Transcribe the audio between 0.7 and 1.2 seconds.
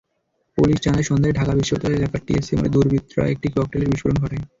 জানায়,